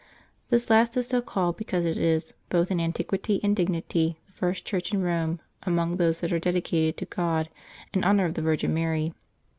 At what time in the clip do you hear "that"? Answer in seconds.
6.21-6.33